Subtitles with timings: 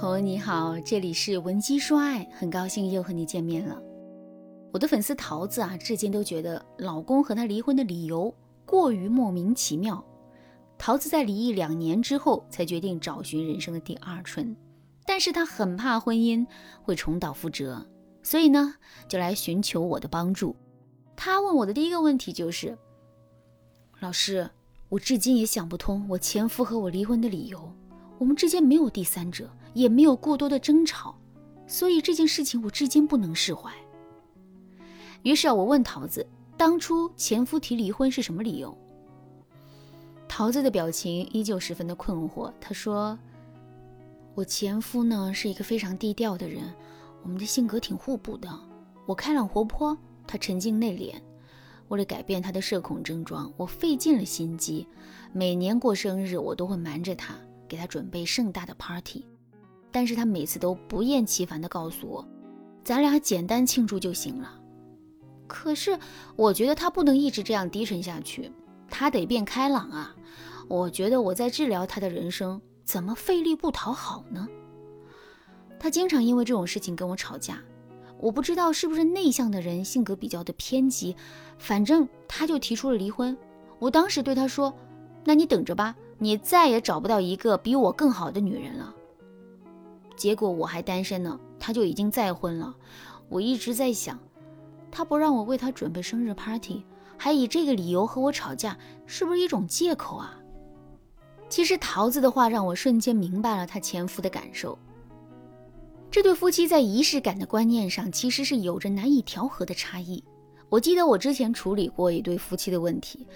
[0.00, 3.78] 朋友你好，这里是文姬说爱，很高兴又和你见面了。
[4.72, 8.34] 我的粉丝桃子啊，至今都觉得老公和她离婚的理由
[8.64, 10.02] 过于莫名其妙。
[10.78, 14.56] 桃子在离异两年之后，才决定找寻人生的第二春，
[15.04, 16.46] 但是她很怕婚姻
[16.82, 17.86] 会重蹈覆辙，
[18.22, 18.76] 所以呢，
[19.06, 20.56] 就来寻求我的帮助。
[21.14, 22.74] 她问我的第一个问题就是：
[24.00, 24.48] 老师，
[24.88, 27.70] 我至今也想不通我前夫和我离婚的理由。
[28.20, 31.16] 我们之间没有第三者，也没有过多的争吵，
[31.66, 33.72] 所以这件事情我至今不能释怀。
[35.22, 38.76] 于是啊，我问桃子，当初前夫提离婚是什么理由？
[40.28, 42.52] 桃子的表情依旧十分的困惑。
[42.60, 43.18] 她说
[44.36, 46.74] ：“我前夫呢是一个非常低调的人，
[47.22, 48.50] 我们的性格挺互补的。
[49.06, 49.96] 我开朗活泼，
[50.26, 51.14] 他沉静内敛。
[51.88, 54.86] 为了改变他的社恐症状，我费尽了心机，
[55.32, 57.34] 每年过生日我都会瞒着他。”
[57.70, 59.24] 给他准备盛大的 party，
[59.92, 62.28] 但是他每次都不厌其烦地告诉我，
[62.82, 64.60] 咱俩简单庆祝就行了。
[65.46, 65.96] 可是
[66.34, 68.50] 我觉得他不能一直这样低沉下去，
[68.88, 70.16] 他得变开朗啊！
[70.66, 74.48] 我觉得我在治疗他的人生，怎么费力不讨好呢？
[75.78, 77.62] 他经常因为这种事情跟我吵架，
[78.18, 81.14] 我不知道是不是内向的人性格比较的偏激，
[81.56, 83.36] 反正他就提出了离婚。
[83.78, 84.74] 我当时对他说
[85.24, 88.94] ：“那你等着吧。”你再也找不到一个比我更好的女人了。
[90.14, 92.74] 结果我还单身呢，他就已经再婚了。
[93.30, 94.18] 我一直在想，
[94.90, 96.84] 他不让我为他准备生日 party，
[97.16, 100.36] 还以这个理由和我吵架，是不是一种借口啊？
[101.48, 104.78] 其实桃子的话让我瞬间明白了她前夫的感受。
[106.10, 110.22] 这对夫妻在仪式感的观念上，其实是有着难以调和的差异。
[110.70, 113.26] 我记得我之前处理过一对夫妻的问题，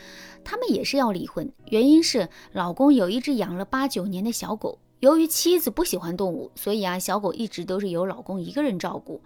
[0.44, 9.20] 他们也是要离婚，原因是老公有一只养了八九年的小狗，由于妻子不喜欢动物，所以啊，小狗一直都是由老公一个人照顾。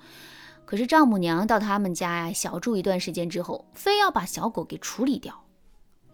[0.65, 5.45] 可是丈母娘到他们家呀小住一段时间之后，非要把小狗给处理掉，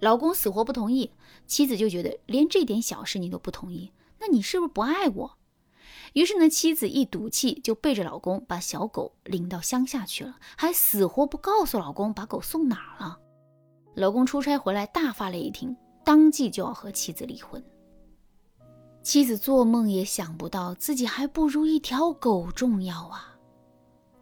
[0.01, 1.13] 老公死活不同意，
[1.47, 5.39] 妻子就觉得连这点小事你都不同意，那你是不是不爱我？
[6.13, 13.19] 于是呢，妻子一赌气，就背着老公把小狗领到乡下去了，还死活不告诉老公把狗送哪儿了。
[13.95, 17.63] 老公出差回来，大发雷霆，当即就要和妻子离婚。
[19.03, 23.37] 妻子做梦也想不到，自己还不如一条狗重要啊！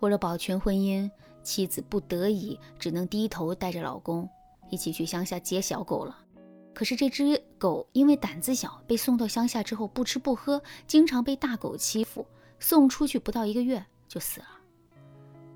[0.01, 1.11] 为了保全婚姻，
[1.43, 4.29] 妻子不得已只能低头带着老公
[4.71, 6.19] 一起去乡下接小狗了。
[6.75, 12.27] 可是这只狗因为胆子小，被送到乡下之后不吃不喝，经常被大狗欺负。
[12.59, 14.47] 送出去不到一个月就死了。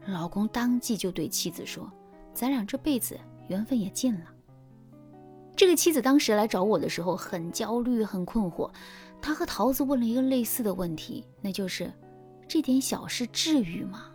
[0.06, 1.88] 老公当即就对妻子说
[2.34, 3.16] ：“咱俩这辈子
[3.46, 4.26] 缘分也尽了。”
[5.54, 8.68] 这个妻子当时来找我的时候很焦虑、很困惑，
[9.22, 11.92] 她和桃子问了一个类似的问题，那就是
[12.48, 14.06] ：“这点小事至于吗？”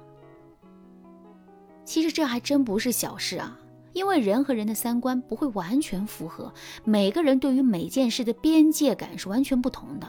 [1.86, 3.58] 其实这还真不是小事啊。
[3.94, 6.54] 因为人和人的三观不会完全符合，
[6.84, 10.08] 每个人对于每件事的边界感是完全不同的。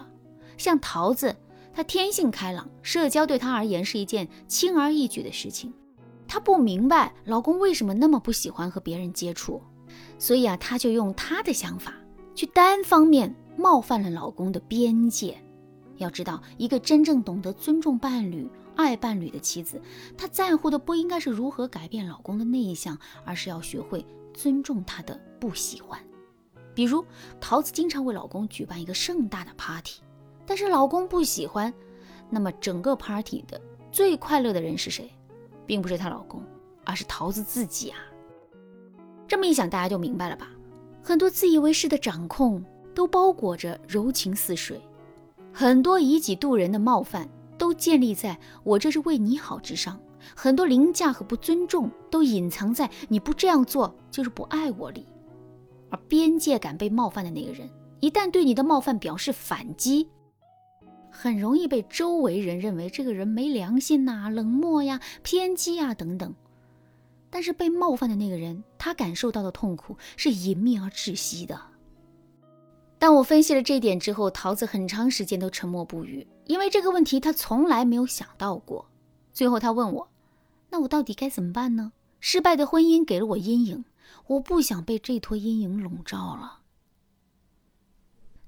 [0.57, 1.35] 像桃子，
[1.73, 5.73] 她天性开朗，社交对她而言是一件轻而易举的事情。
[6.29, 9.61] 她不明白老公为什么那么不喜欢和别人接触，
[10.19, 11.95] 所以啊，她就用她的想法
[12.35, 15.37] 去单方面冒犯了老公的边界。
[15.99, 18.49] 要知道，一个真正懂得尊重伴侣。
[18.75, 19.81] 爱伴侣的妻子，
[20.17, 26.01] 她在乎的不应该是如何改变老公的内向，而是要学会尊重他的不喜欢。
[26.75, 27.05] 比如，
[27.41, 30.01] 桃子经常为老公举办一个盛大的 party，
[30.47, 31.73] 但是老公不喜欢，
[32.31, 35.11] 那么整个 party 的最快乐的人是谁？
[35.67, 36.43] 并不是她老公，
[36.85, 37.99] 而是桃子自己啊！
[39.29, 40.49] 这么一想，大家就明白了吧？
[41.03, 44.79] 很多自以为是的掌控，都包裹着柔情似水；
[45.53, 47.29] 很多以己度人的冒犯。
[47.73, 49.99] 都建立在我这是为你好之上，
[50.37, 55.07] 很多凌驾和不尊重都隐藏在你不这样做就是不爱我里，
[55.89, 60.07] 而边界感被冒犯的那个人，一旦对你的冒犯表示反击，
[61.11, 66.35] 很容易被周围人认为这个人没良心呐、冷漠呀、偏激啊等等。
[67.31, 71.59] 但是被冒犯的那个人，他感受到的痛苦是隐秘而窒息的。
[73.03, 78.87] 当我分析了这点之后，桃子很长时间都沉默不语，因为这个问题他从来没有想到过。
[79.33, 80.09] 最后他问我
[80.71, 81.91] ：“那我到底该怎么办呢？
[82.21, 83.85] 失败的婚姻给了我阴影，
[84.29, 86.61] 我不想被这坨阴影笼罩了。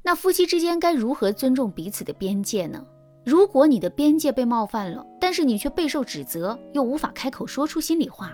[0.05, 2.87] 那夫妻之间该如何尊重彼此的边界呢？
[3.25, 8.29] 如果你的边界被冒犯了，但是你却备受指责，又无法开口说出心里话；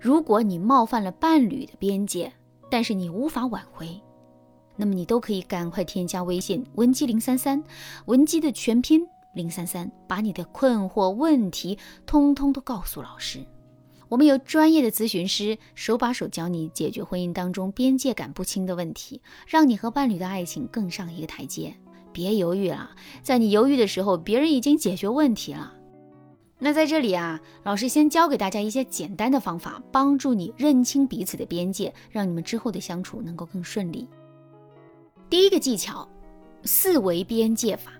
[0.00, 2.32] 如果你冒犯了伴侣的边界，
[2.68, 3.88] 但是你无法挽回。”
[4.76, 7.62] 那么你都可以赶快添加微信文姬零三三，
[8.06, 13.40] 文姬的全拼零三三，把你的困惑问题通通都告诉老师。
[14.08, 21.74] 我们有专业的咨询师，手把手教你解决婚姻当中边界感不清的问题，让你和伴侣的爱情更上一个台阶。
[22.12, 22.90] 别犹豫了，
[23.22, 25.72] 在你犹豫的时候，别人已经解决问题了。
[26.60, 34.06] 那在这里啊，老师先教给大家一些简单的方法，帮助你认清彼此的边界，让你们之后的相处能够更顺利。
[35.30, 36.06] 第一个技巧，
[36.64, 37.92] 四维边界法。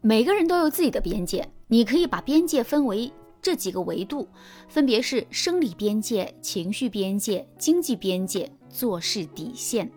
[0.00, 3.10] 每个人都有自己的边界，你可以把边界分为
[3.40, 4.28] 这几个维度，
[4.68, 9.90] 分别是生理边界、情绪边界、经济边界、做事底线。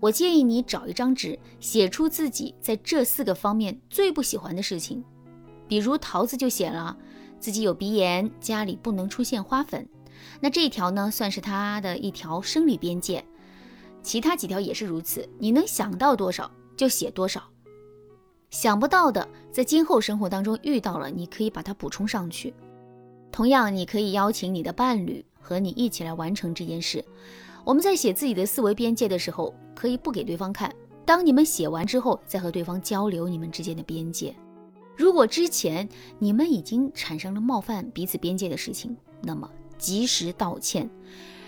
[0.00, 5.04] 我建议你找一张纸，写出自己在这四个方面最不喜欢的事情。
[5.68, 6.96] 比如桃子就写了
[7.38, 9.86] 自己有鼻炎，家里不能出现花粉，
[10.40, 13.24] 那这一条呢，算是他的一条生理边界。
[14.02, 17.42] 其他几条也是如此，你能想到多少就写多少。
[18.50, 22.52] 想不到的，在今后生活当中遇到了，你可以把它补充上去。
[23.30, 27.04] 同样，你可以邀请你的伴侣和你一起来完成这件事。
[27.64, 30.74] 我们在写自己的思维边界的时候，可以不给对方看。
[31.04, 34.34] 当你们写完之后，再和对方交流你们之间的边界。
[34.96, 35.88] 如果之前
[36.18, 39.48] 你们已经产生了冒犯彼此边界的事情，那么
[39.78, 40.90] 及时道歉。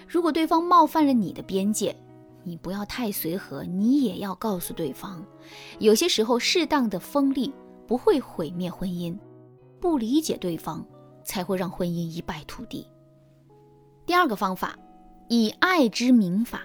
[0.07, 1.97] 如果对方冒犯了你的边界，
[2.45, 5.25] 你不要太随和，你也要告诉对方，
[5.79, 7.53] 有些时候适当的锋利
[7.87, 9.17] 不会毁灭婚姻，
[9.81, 10.85] 不理解对方
[11.25, 12.87] 才会让婚姻一败涂地。
[14.05, 14.77] 第二个方法，
[15.29, 16.63] 以爱之名法，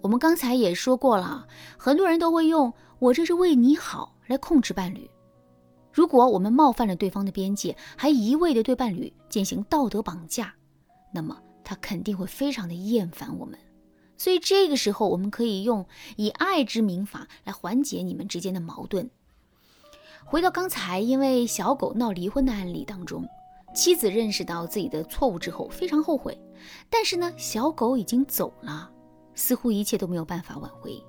[0.00, 1.46] 我们刚才也说过了，
[1.76, 5.08] 很多人都会用“我这是为你好”来控制伴侣。
[5.92, 10.54] 如果我们冒犯了对方的边界，还一味的对伴侣进行道德绑架，
[11.12, 13.58] 那么他肯定会非常的厌烦我们。
[14.18, 15.86] 所以这个时候，我们可以用
[16.16, 19.08] 以爱之名法来缓解你们之间的矛盾。
[20.26, 23.24] 回到刚才因为小狗闹离婚的案例当中，
[23.72, 26.36] 妻子认识到自己的错误之后非常后悔，
[26.90, 28.90] 但是呢，小狗已经走了，
[29.36, 31.00] 似乎一切都没有办法挽回，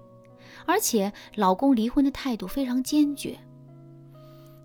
[0.67, 3.37] 而且老公离婚的态度非常坚决。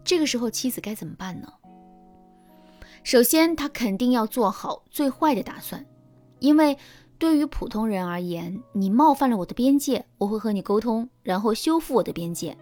[0.04, 1.50] 这个时候，妻子该怎么办呢？
[3.02, 5.86] 首先，她肯定要做好最坏的打算，
[6.40, 6.76] 因为。
[7.24, 12.54] 对于普通人而言，你冒犯了我的边界，我会和你沟通，然后修复我的边界。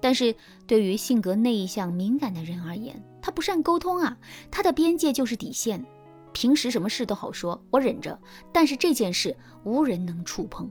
[0.00, 0.34] 但是
[0.66, 4.16] 对于性格内向、敏感的人而言，他不善沟通啊，
[4.50, 5.84] 他的边界就是底线。
[6.32, 8.18] 平时什么事都好说，我忍着，
[8.50, 10.70] 但是这件事无人能触碰。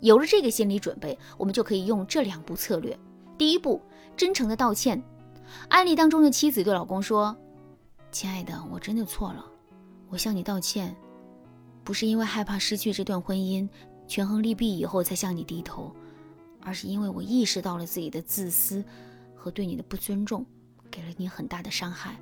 [0.00, 2.98] 有了这个心理准备，我们就可以用这两步策略。
[3.38, 3.80] 第一步，
[4.16, 5.00] 真诚的道歉。
[5.68, 7.36] 案例当中的妻子对老公说
[8.10, 9.46] ：“亲爱的，我真的错了，
[10.08, 10.92] 我向你道歉。”
[11.84, 13.68] 不是因为害怕失去这段婚姻，
[14.08, 15.94] 权衡利弊以后才向你低头，
[16.62, 18.82] 而是因为我意识到了自己的自私
[19.34, 20.44] 和对你的不尊重，
[20.90, 22.18] 给了你很大的伤害。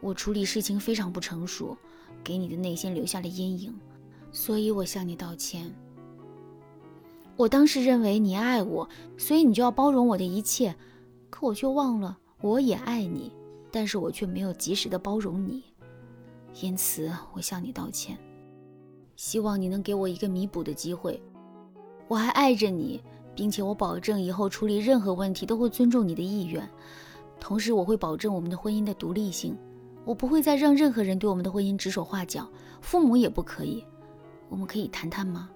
[0.00, 1.76] 我处理事情非常不成熟，
[2.22, 3.74] 给你的内心留下了阴影，
[4.30, 5.74] 所以我向你道歉。
[7.36, 10.74] 我当时认为你爱我，所以你就要包容我的一切，
[11.30, 13.32] 可我却忘了我也爱你，
[13.72, 15.64] 但是我却没有及时的包容你，
[16.60, 18.16] 因此我向你道歉。
[19.18, 21.20] 希望你能给我一个弥补的机会，
[22.06, 23.02] 我还爱着你，
[23.34, 26.66] 并且我保证以后处理任何问题都会尊重你的意愿，
[27.40, 29.58] 同时我会保证我们的婚姻的独立性，
[30.04, 32.48] 我不会再让任何人对我们的婚姻指手画脚，
[32.80, 33.84] 父母也不可以，
[34.48, 35.50] 我们可以谈谈吗？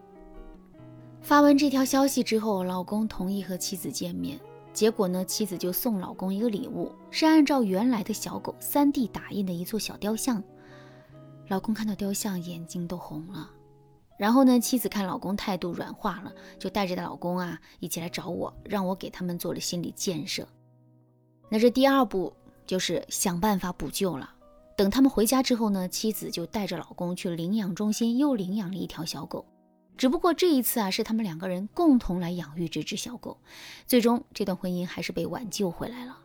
[1.20, 4.40] 发完这条消息之后，老公同意和妻子见面，
[4.72, 10.42] 结果呢，妻子就送老公一个礼物，是按照原来的小狗 3D 打印的一座小雕像。
[11.52, 13.50] 老公看到雕像，眼睛都红了。
[14.16, 20.48] 然后呢，妻子看老公态度软化了，就带着老公啊一起来找我，让我给他们做了心理建设。
[21.50, 22.32] 那这第二步
[22.66, 24.32] 就是想办法补救了。
[24.78, 29.44] 等他们回家之后呢，妻子就带着老公去领养中心又领养了一条小狗。
[29.98, 33.36] 只不过这一次啊，是他们两个人共同来养育这只小狗。
[33.86, 36.16] 最终，这段婚姻还是被挽救回来了。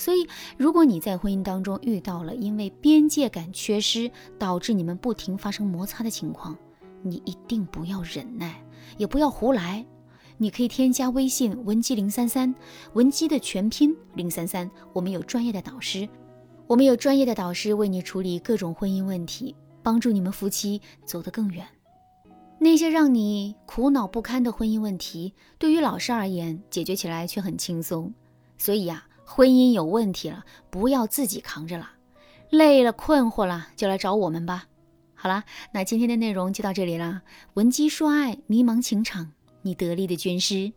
[0.00, 0.26] 所以，
[0.56, 6.56] 如果你在婚姻当中遇到了因为边界感缺失导致你们不停发生摩擦的情况，
[7.02, 8.64] 你一定不要忍耐，
[8.96, 9.84] 也不要胡来。
[10.38, 12.54] 你可以添加微信文姬零三三，
[12.94, 16.08] 文姬的全拼零三三，我们有专业的导师，
[16.66, 21.66] 我们有专业的导师为你处理各种婚姻问题，帮助你们夫妻走得更远。
[22.58, 28.10] 那些让你苦恼不堪的婚姻问题，对于老师而言，解决起来却很轻松。
[28.56, 29.04] 所以呀。
[29.32, 31.92] 婚姻有问题了，不要自己扛着了，
[32.50, 34.66] 累了、困惑了就来找我们吧。
[35.14, 37.22] 好了，那今天的内容就到这里啦。
[37.54, 39.30] 闻鸡说爱，迷茫情场，
[39.62, 40.72] 你得力的军师。